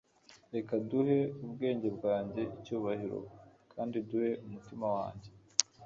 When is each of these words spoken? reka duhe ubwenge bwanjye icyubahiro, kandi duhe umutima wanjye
reka 0.55 0.73
duhe 0.89 1.17
ubwenge 1.45 1.87
bwanjye 1.97 2.41
icyubahiro, 2.57 3.19
kandi 3.73 3.97
duhe 4.09 4.29
umutima 4.45 4.87
wanjye 4.95 5.29